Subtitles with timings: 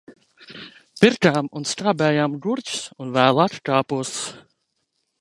[1.01, 4.15] Pirkām un skābējām gurķus un vēlāk kāpostus.